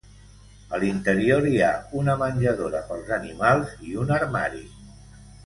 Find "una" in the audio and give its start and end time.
1.99-2.15